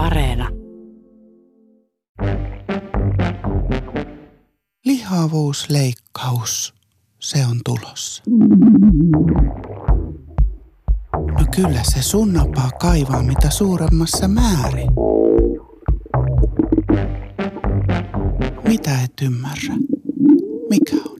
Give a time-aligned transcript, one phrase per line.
[0.00, 0.48] Areena.
[4.84, 6.74] Lihavuusleikkaus,
[7.18, 8.22] se on tulossa.
[11.12, 14.90] No kyllä se sun napaa kaivaa mitä suuremmassa määrin.
[18.68, 19.74] Mitä et ymmärrä?
[20.70, 21.16] Mikä on?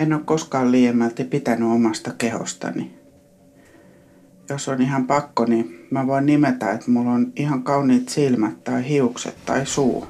[0.00, 3.01] En ole koskaan liiemmälti pitänyt omasta kehostani.
[4.52, 8.88] Jos on ihan pakko, niin mä voin nimetä, että mulla on ihan kauniit silmät tai
[8.88, 10.06] hiukset tai suu.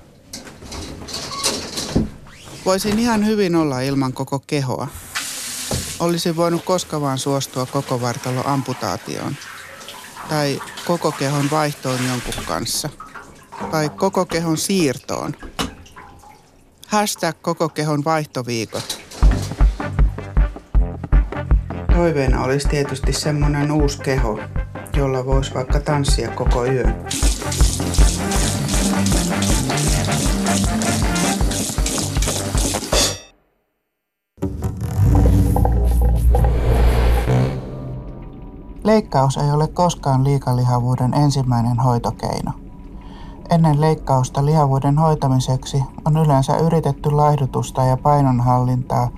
[2.65, 4.89] Voisin ihan hyvin olla ilman koko kehoa.
[6.01, 9.37] Olisin voinut koska vaan suostua koko vartalo amputaatioon.
[10.29, 12.89] Tai koko kehon vaihtoon jonkun kanssa.
[13.71, 15.35] Tai koko kehon siirtoon.
[16.87, 19.02] Hashtag koko kehon vaihtoviikot.
[21.93, 24.39] Toiveena olisi tietysti semmoinen uusi keho,
[24.97, 26.95] jolla voisi vaikka tanssia koko yön.
[38.85, 42.53] Leikkaus ei ole koskaan liikalihavuuden ensimmäinen hoitokeino.
[43.51, 49.09] Ennen leikkausta lihavuuden hoitamiseksi on yleensä yritetty laihdutusta ja painonhallintaa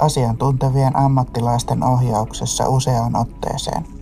[0.00, 4.00] asiantuntevien ammattilaisten ohjauksessa useaan otteeseen.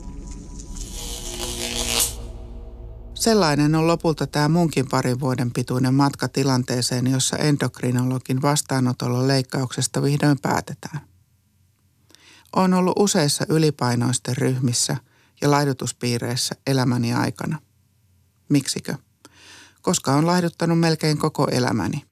[3.15, 10.39] Sellainen on lopulta tämä munkin parin vuoden pituinen matka tilanteeseen, jossa endokrinologin vastaanotolla leikkauksesta vihdoin
[10.43, 11.01] päätetään.
[12.57, 14.97] Olen ollut useissa ylipainoisten ryhmissä
[15.41, 17.59] ja laihdutuspiireissä elämäni aikana.
[18.49, 18.95] Miksikö?
[19.83, 22.08] Koska on laihduttanut melkein koko elämäni.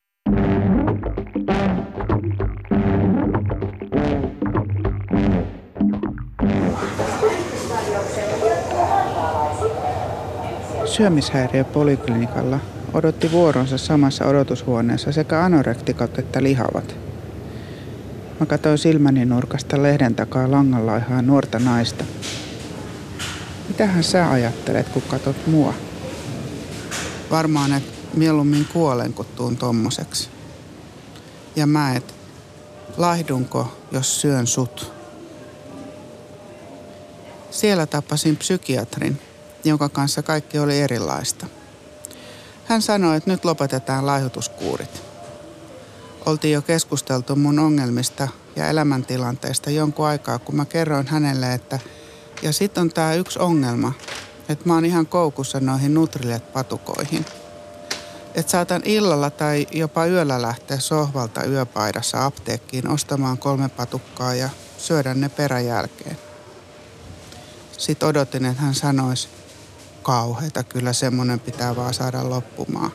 [10.96, 12.58] Syömishäiriö poliklinikalla
[12.92, 16.96] odotti vuoronsa samassa odotushuoneessa sekä anorektikot että lihavat.
[18.40, 22.04] Mä katsoin silmäni nurkasta lehden takaa langanlaihaa nuorta naista.
[23.68, 25.74] Mitähän sä ajattelet, kun katot mua?
[27.30, 30.28] Varmaan, että mieluummin kuolen, kun tuun tommoseksi.
[31.56, 32.14] Ja mä et,
[32.96, 34.92] laihdunko, jos syön sut?
[37.50, 39.18] Siellä tapasin psykiatrin,
[39.66, 41.46] jonka kanssa kaikki oli erilaista.
[42.64, 45.02] Hän sanoi, että nyt lopetetaan laihutuskuurit.
[46.26, 51.78] Oltiin jo keskusteltu mun ongelmista ja elämäntilanteesta jonkun aikaa, kun mä kerroin hänelle, että
[52.42, 53.92] ja sitten on tämä yksi ongelma,
[54.48, 57.26] että mä oon ihan koukussa noihin Nutrilet-patukoihin.
[58.34, 65.14] Että saatan illalla tai jopa yöllä lähteä sohvalta yöpaidassa apteekkiin ostamaan kolme patukkaa ja syödä
[65.14, 66.18] ne peräjälkeen.
[67.78, 69.28] Sitten odotin, että hän sanoisi,
[70.06, 72.90] kauheita, kyllä semmoinen pitää vaan saada loppumaan.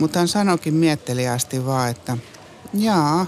[0.00, 2.16] Mutta hän sanoikin mietteliästi vaan, että
[2.74, 3.26] jaa,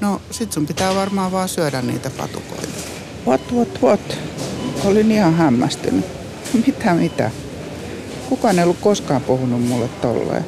[0.00, 2.68] no sit sun pitää varmaan vaan syödä niitä patukoita.
[3.26, 4.18] What, what, what?
[4.84, 6.04] Olin ihan hämmästynyt.
[6.66, 7.30] Mitä, mitä?
[8.28, 10.46] Kukaan ei ollut koskaan puhunut mulle tolleen.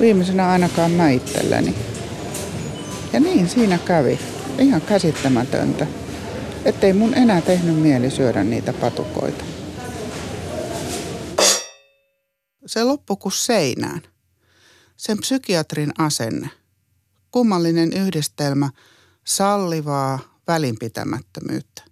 [0.00, 1.74] Viimeisenä ainakaan mä itselleni.
[3.12, 4.18] Ja niin siinä kävi.
[4.58, 5.86] Ihan käsittämätöntä.
[6.64, 9.49] Ettei mun enää tehnyt mieli syödä niitä patukoita.
[12.70, 14.02] Se loppui kuin seinään.
[14.96, 16.50] Sen psykiatrin asenne.
[17.30, 18.70] Kummallinen yhdistelmä
[19.24, 21.82] sallivaa välinpitämättömyyttä.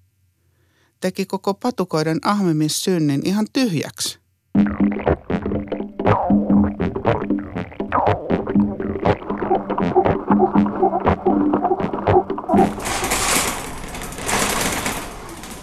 [1.01, 4.19] Teki koko patukoiden ahmimissynnin ihan tyhjäksi.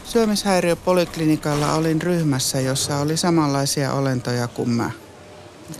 [0.04, 5.05] Syömishäiriöpoliklinikalla olin ryhmässä, jossa oli samanlaisia olentoja kuin mä.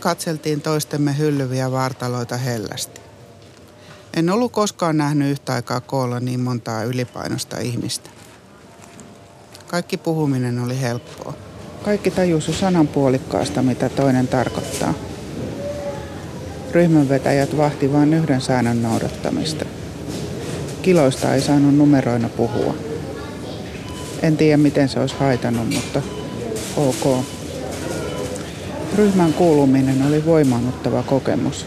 [0.00, 3.00] Katseltiin toistemme hyllyviä vartaloita hellästi.
[4.16, 8.10] En ollut koskaan nähnyt yhtä aikaa koolla niin montaa ylipainosta ihmistä.
[9.66, 11.34] Kaikki puhuminen oli helppoa.
[11.84, 14.94] Kaikki tajusi sanan puolikkaasta, mitä toinen tarkoittaa.
[16.72, 19.64] Ryhmänvetäjät vahti vain yhden säännön noudattamista.
[20.82, 22.74] Kiloista ei saanut numeroina puhua.
[24.22, 26.02] En tiedä, miten se olisi haitannut, mutta
[26.76, 27.24] ok.
[28.96, 31.66] Ryhmän kuuluminen oli voimaannuttava kokemus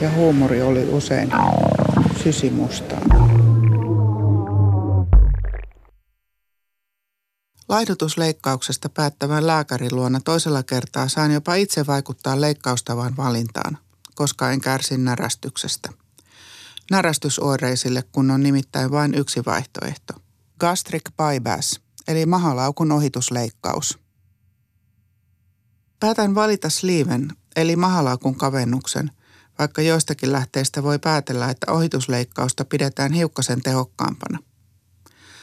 [0.00, 1.30] ja huumori oli usein
[2.22, 3.00] sysimustaa.
[7.68, 13.78] Laihdutusleikkauksesta päättävän lääkärin luona toisella kertaa saan jopa itse vaikuttaa leikkaustavan valintaan,
[14.14, 15.90] koska en kärsi närästyksestä.
[16.90, 20.14] Närästysoireisille kun on nimittäin vain yksi vaihtoehto.
[20.60, 23.98] Gastric bypass, eli mahalaukun ohitusleikkaus.
[26.02, 29.10] Päätän valita sliiven, eli mahalaukun kavennuksen,
[29.58, 34.38] vaikka joistakin lähteistä voi päätellä, että ohitusleikkausta pidetään hiukkasen tehokkaampana.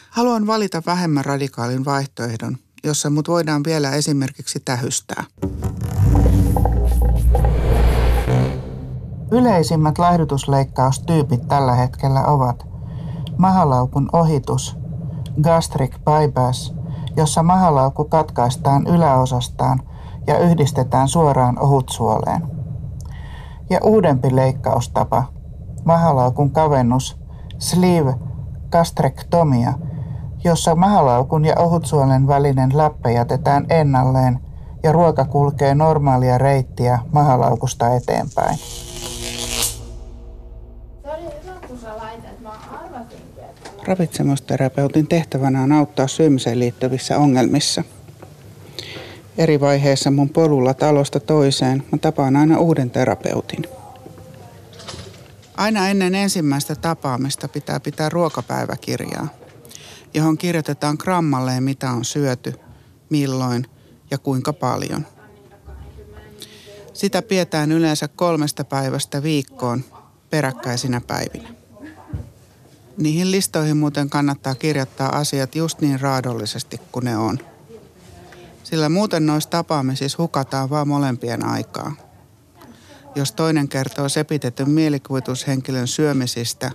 [0.09, 5.23] Haluan valita vähemmän radikaalin vaihtoehdon, jossa mut voidaan vielä esimerkiksi tähystää.
[9.31, 12.67] Yleisimmät laihdutusleikkaustyypit tällä hetkellä ovat
[13.38, 14.75] mahalaukun ohitus,
[15.41, 16.73] gastric bypass,
[17.17, 19.88] jossa mahalaukku katkaistaan yläosastaan
[20.27, 22.42] ja yhdistetään suoraan ohutsuoleen.
[23.69, 25.24] Ja uudempi leikkaustapa,
[25.86, 27.19] mahalaukun kavennus,
[27.57, 28.16] sleeve
[28.69, 29.74] gastrektomia,
[30.44, 34.39] jossa mahalaukun ja ohutsuolen välinen läppä jätetään ennalleen
[34.83, 38.60] ja ruoka kulkee normaalia reittiä mahalaukusta eteenpäin.
[43.83, 47.83] Ravitsemusterapeutin tehtävänä on auttaa syömiseen liittyvissä ongelmissa.
[49.39, 53.65] Eri vaiheessa mun polulla talosta toiseen mä tapaan aina uuden terapeutin.
[55.57, 59.27] Aina ennen ensimmäistä tapaamista pitää pitää ruokapäiväkirjaa,
[60.13, 62.53] johon kirjoitetaan grammalleen mitä on syöty,
[63.09, 63.65] milloin
[64.12, 65.06] ja kuinka paljon.
[66.94, 69.83] Sitä pidetään yleensä kolmesta päivästä viikkoon
[70.30, 71.50] peräkkäisinä päivinä.
[72.97, 77.39] Niihin listoihin muuten kannattaa kirjoittaa asiat just niin raadollisesti kuin ne on.
[78.69, 81.95] Sillä muuten noissa tapaamisissa hukataan vaan molempien aikaa.
[83.16, 86.71] Jos toinen kertoo sepitetyn mielikuvitushenkilön syömisistä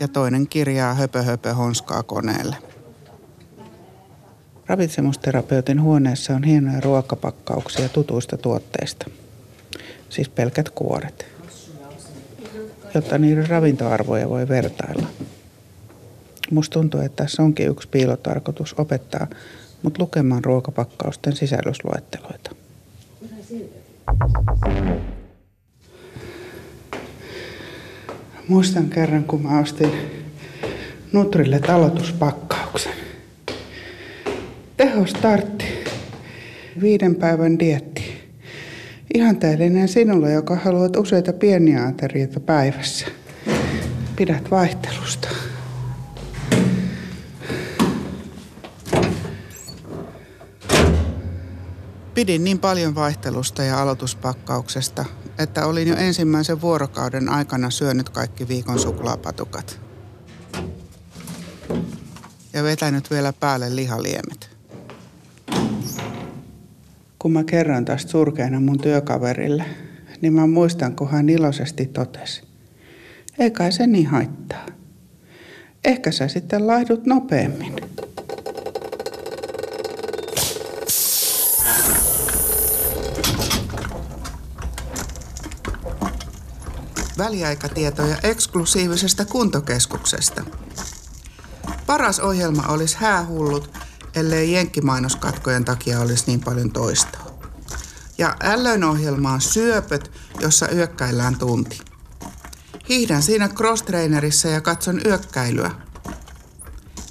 [0.00, 2.56] ja toinen kirjaa höpö höpö honskaa koneelle.
[4.66, 9.10] Ravitsemusterapeutin huoneessa on hienoja ruokapakkauksia tutuista tuotteista.
[10.08, 11.26] Siis pelkät kuoret,
[12.94, 15.06] jotta niiden ravintoarvoja voi vertailla.
[16.50, 19.26] Musta tuntuu, että tässä onkin yksi piilotarkoitus opettaa
[19.84, 22.50] mut lukemaan ruokapakkausten sisällysluetteloita.
[28.48, 29.90] Muistan kerran, kun mä ostin
[31.12, 32.92] Nutrille aloituspakkauksen.
[34.76, 35.64] Teho startti.
[36.80, 38.02] Viiden päivän dietti.
[39.14, 43.06] Ihanteellinen sinulle, joka haluat useita pieniä aterioita päivässä.
[44.16, 45.28] Pidät vaihtelusta.
[52.14, 55.04] Pidin niin paljon vaihtelusta ja aloituspakkauksesta,
[55.38, 59.80] että olin jo ensimmäisen vuorokauden aikana syönyt kaikki viikon suklaapatukat.
[62.52, 64.50] Ja vetänyt vielä päälle lihaliemet.
[67.18, 69.64] Kun mä kerron tästä surkeena mun työkaverille,
[70.20, 72.42] niin mä muistan, kun hän iloisesti totesi.
[73.38, 74.66] Eikä se niin haittaa.
[75.84, 77.76] Ehkä sä sitten laihdut nopeammin.
[87.18, 90.42] Väliaikatietoja eksklusiivisesta kuntokeskuksesta.
[91.86, 93.70] Paras ohjelma olisi häähullut,
[94.14, 97.34] ellei jenkkimainoskatkojen takia olisi niin paljon toistoa.
[98.18, 101.80] Ja ällön ohjelma on Syöpöt, jossa yökkäillään tunti.
[102.88, 105.70] Hiihdän siinä crosstrainerissa ja katson yökkäilyä.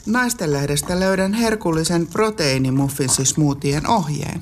[0.05, 4.41] Naistenlehdestä löydän herkullisen proteiinimuffinsismoothien ohjeen.